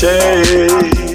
change. 0.00 1.09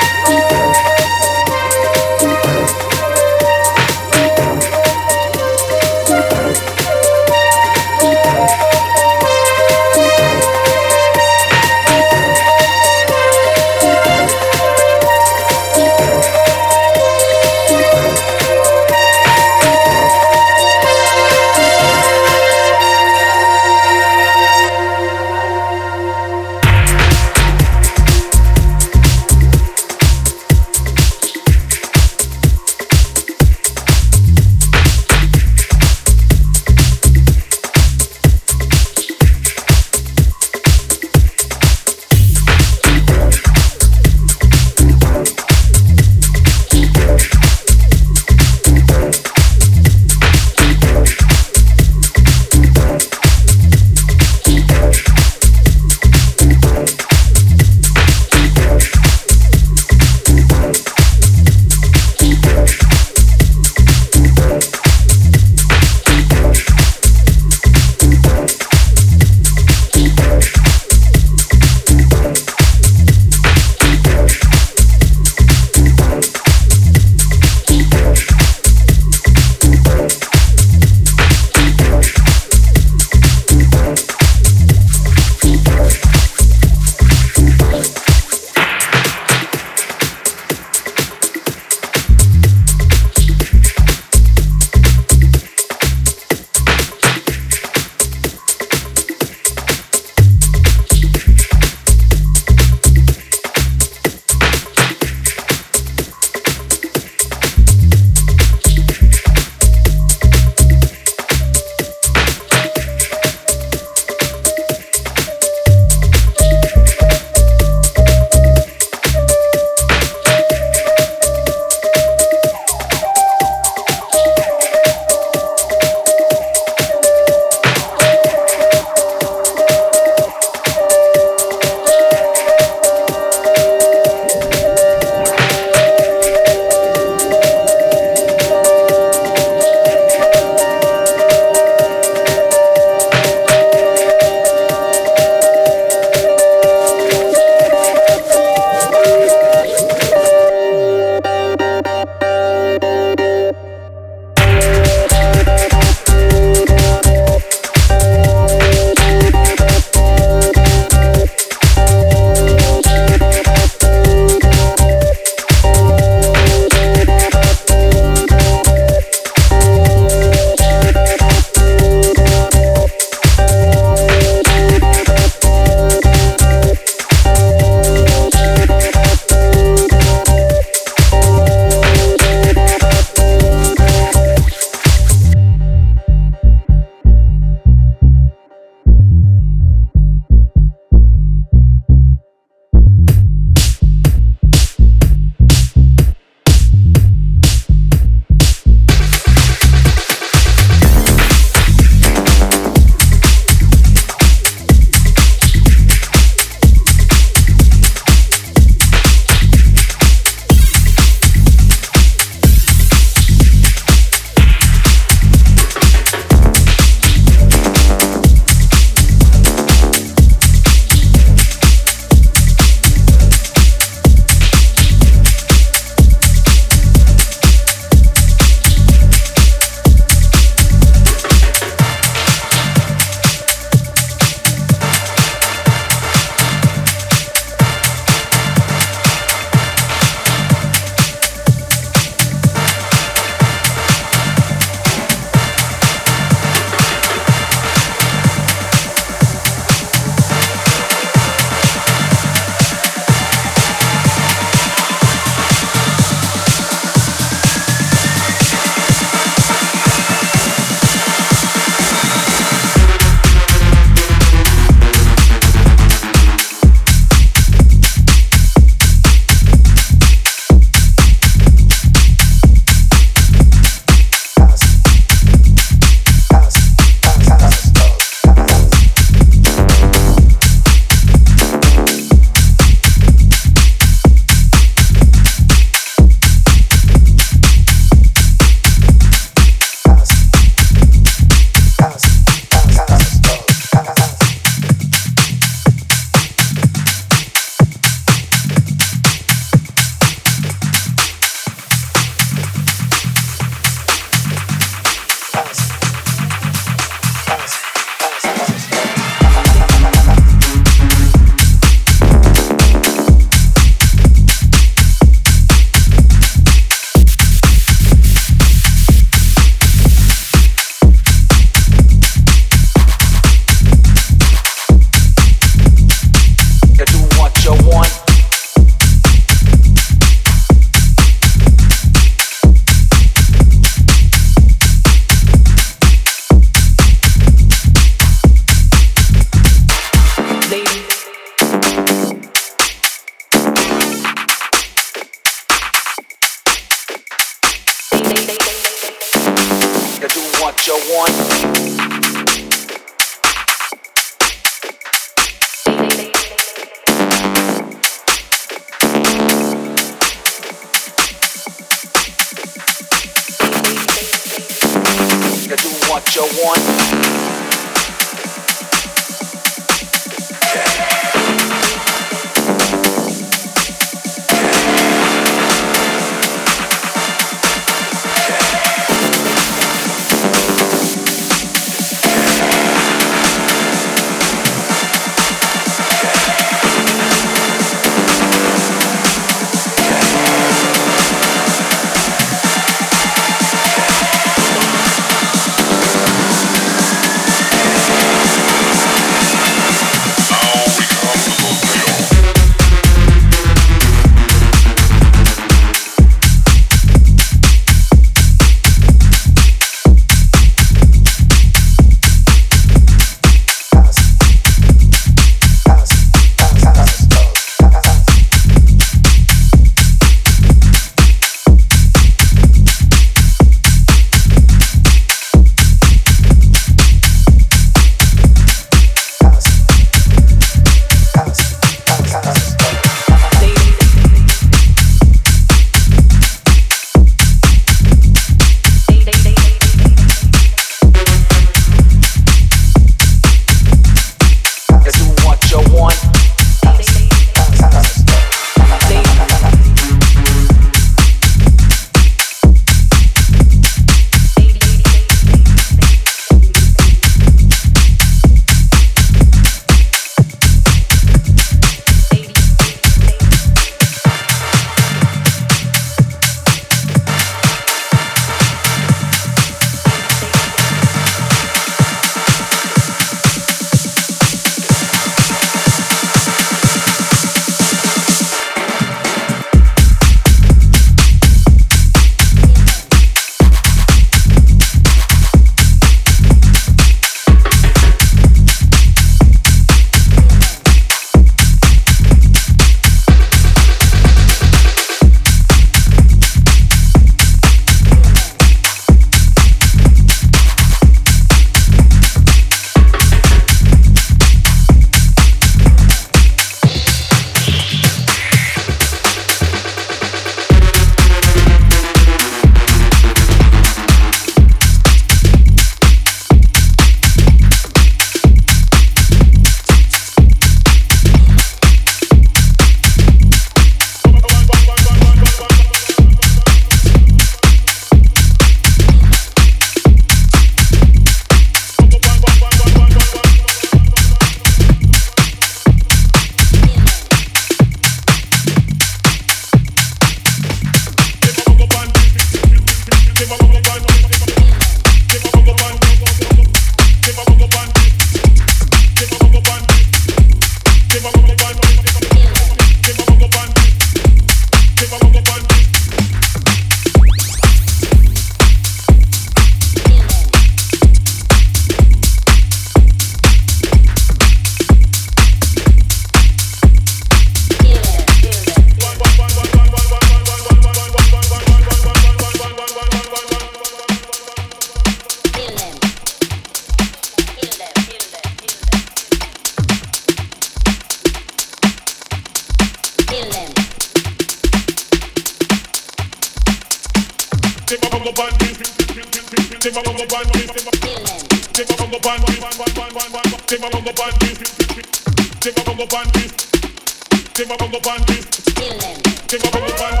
Give 599.31 599.45
up 599.45 599.55
on 599.55 599.65
the 599.65 599.73
bunny. 599.79 600.00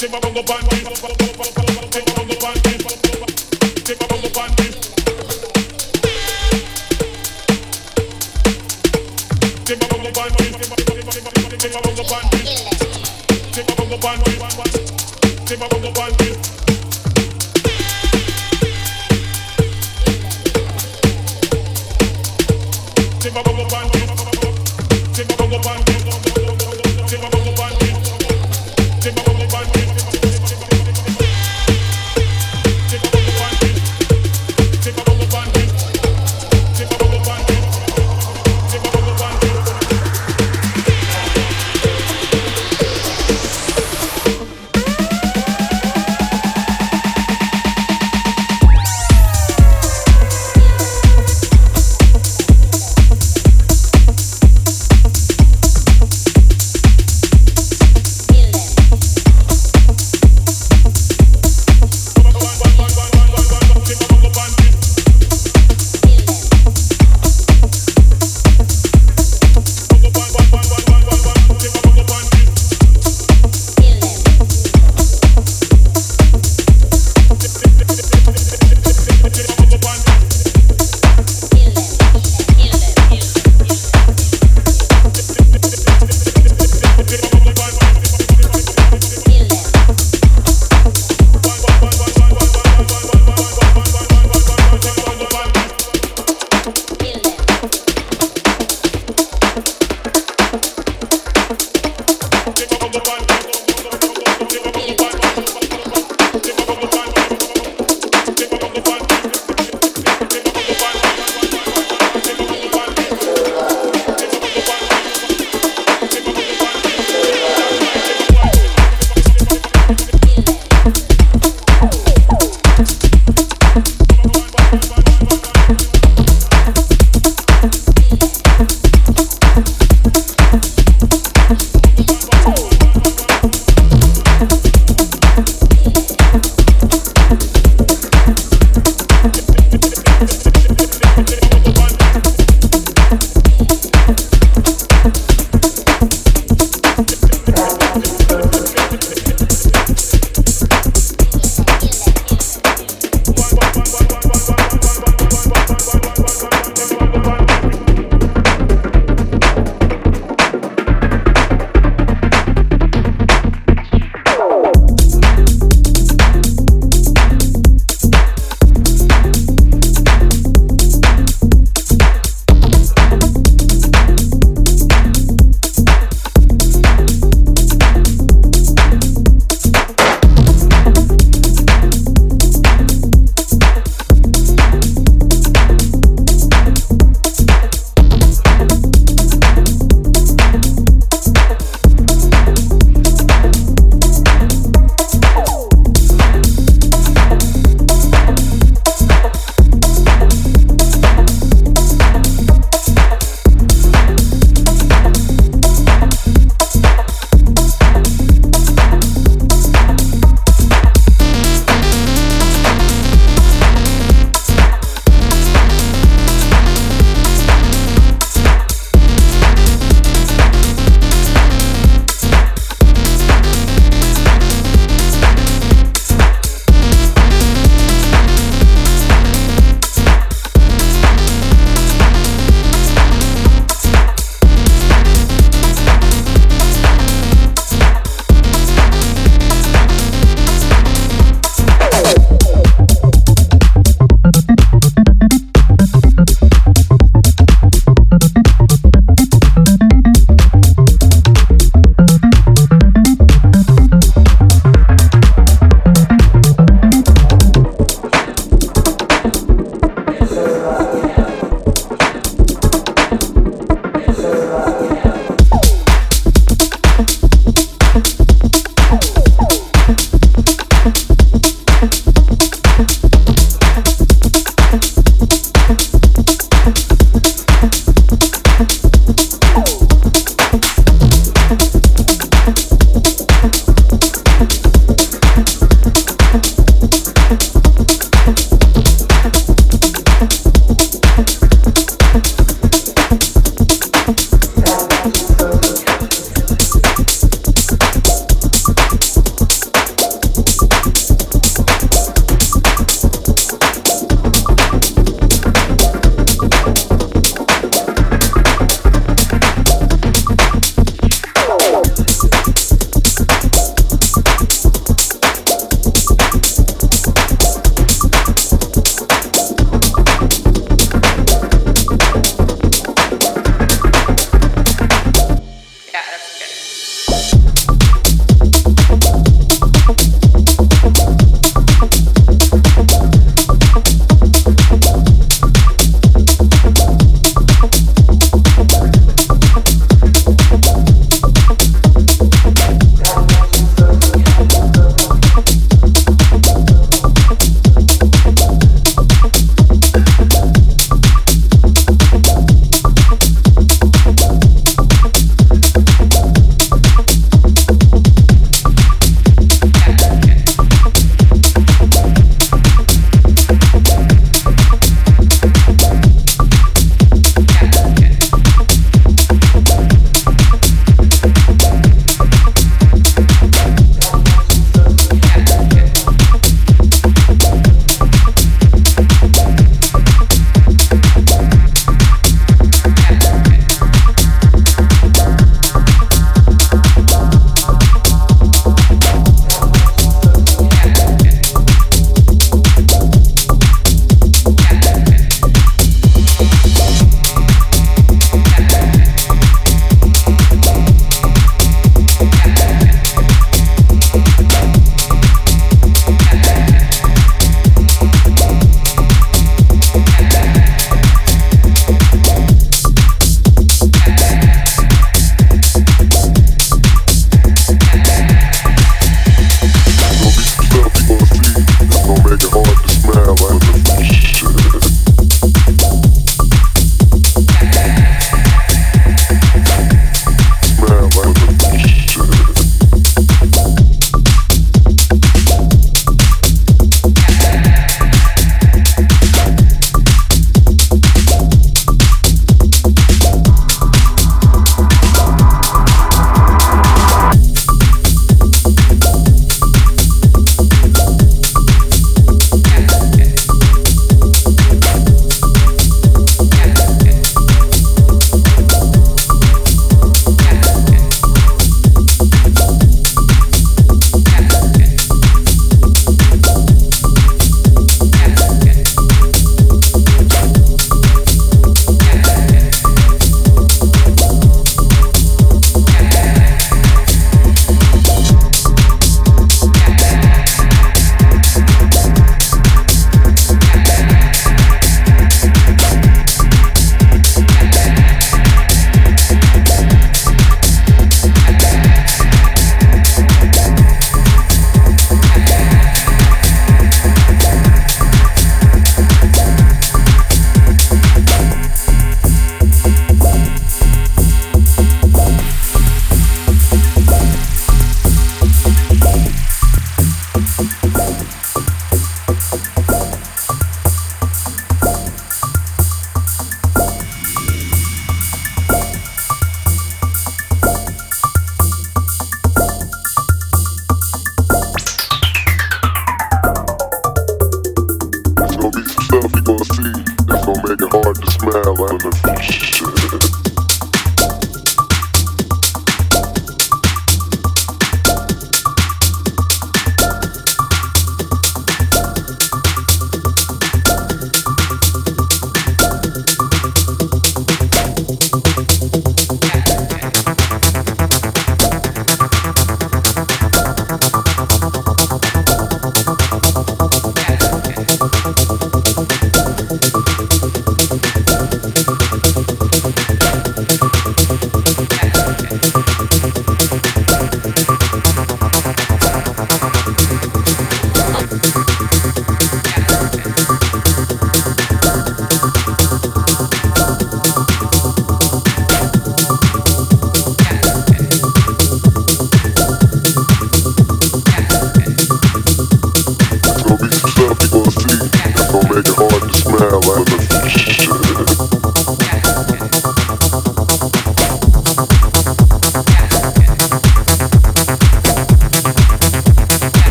Take 0.00 0.12
my 0.12 1.29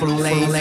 Flame, 0.00 0.60